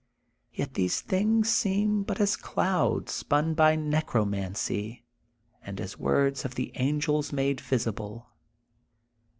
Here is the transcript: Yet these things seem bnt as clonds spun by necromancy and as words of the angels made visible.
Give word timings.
Yet 0.51 0.73
these 0.73 0.99
things 0.99 1.51
seem 1.51 2.05
bnt 2.05 2.19
as 2.21 2.35
clonds 2.35 3.09
spun 3.11 3.53
by 3.53 3.75
necromancy 3.75 5.05
and 5.63 5.79
as 5.79 5.99
words 5.99 6.43
of 6.43 6.55
the 6.55 6.71
angels 6.73 7.31
made 7.31 7.61
visible. 7.61 8.27